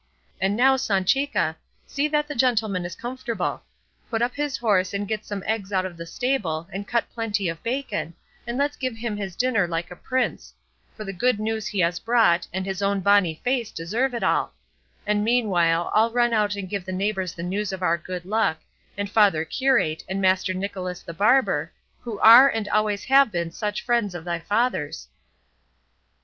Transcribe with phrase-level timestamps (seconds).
[0.41, 3.61] And now, Sanchica, see that the gentleman is comfortable;
[4.09, 7.47] put up his horse, and get some eggs out of the stable, and cut plenty
[7.47, 8.15] of bacon,
[8.47, 10.55] and let's give him his dinner like a prince;
[10.97, 14.55] for the good news he has brought, and his own bonny face deserve it all;
[15.05, 18.57] and meanwhile I'll run out and give the neighbours the news of our good luck,
[18.97, 23.83] and father curate, and Master Nicholas the barber, who are and always have been such
[23.83, 25.09] friends of thy father's."